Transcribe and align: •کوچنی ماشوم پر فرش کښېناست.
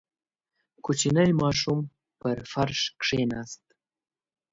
•کوچنی 0.85 1.29
ماشوم 1.41 1.79
پر 2.19 2.37
فرش 2.51 2.79
کښېناست. 3.01 3.63